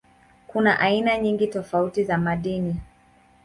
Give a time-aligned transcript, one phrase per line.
[0.47, 2.75] Kuna aina nyingi tofauti za madini.